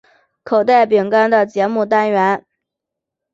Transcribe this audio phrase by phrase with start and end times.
[0.43, 2.43] 口袋饼干的节目单元。